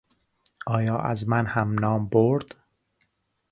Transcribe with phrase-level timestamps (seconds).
[0.67, 2.55] آیا از من هم نام برد؟